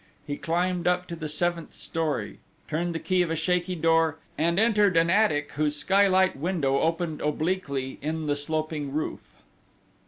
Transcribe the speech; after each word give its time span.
He 0.25 0.35
climbed 0.35 0.87
up 0.87 1.05
to 1.09 1.15
the 1.15 1.29
seventh 1.29 1.75
story; 1.75 2.39
turned 2.67 2.95
the 2.95 2.99
key 2.99 3.21
of 3.21 3.29
a 3.29 3.35
shaky 3.35 3.75
door, 3.75 4.17
and 4.35 4.59
entered 4.59 4.97
an 4.97 5.11
attic 5.11 5.51
whose 5.51 5.75
skylight 5.75 6.35
window 6.35 6.79
opened 6.79 7.21
obliquely 7.21 7.99
in 8.01 8.25
the 8.25 8.35
sloping 8.35 8.91
roof. 8.93 9.35